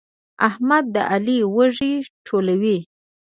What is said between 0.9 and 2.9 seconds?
د علي وږي ټولوي.